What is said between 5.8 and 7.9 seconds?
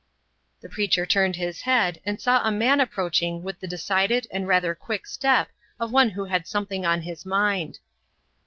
one who had something on his mind.